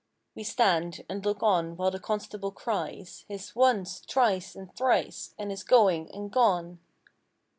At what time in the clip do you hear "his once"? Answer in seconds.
3.27-4.01